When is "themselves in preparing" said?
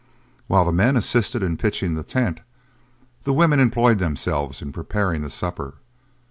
3.99-5.21